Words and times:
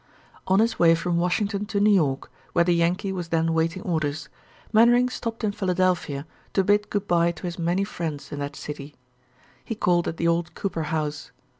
On 0.47 0.59
his 0.59 0.79
way 0.79 0.95
from 0.95 1.17
Washington 1.17 1.67
to 1.67 1.79
New 1.79 1.93
York, 1.93 2.31
where 2.53 2.65
the 2.65 2.73
Yankee 2.73 3.11
was 3.11 3.27
then 3.27 3.53
waiting 3.53 3.83
orders, 3.83 4.29
Mainwaring 4.73 5.09
stopped 5.09 5.43
in 5.43 5.51
Philadelphia 5.51 6.25
to 6.53 6.63
bid 6.63 6.89
good 6.89 7.07
by 7.07 7.31
to 7.31 7.43
his 7.43 7.59
many 7.59 7.83
friends 7.83 8.31
in 8.31 8.39
that 8.39 8.55
city. 8.55 8.95
He 9.63 9.75
called 9.75 10.07
at 10.07 10.17
the 10.17 10.27
old 10.27 10.55
Cooper 10.55 10.85
house. 10.89 11.29